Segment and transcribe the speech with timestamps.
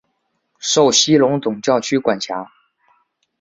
[0.57, 2.51] 受西隆总教区管辖。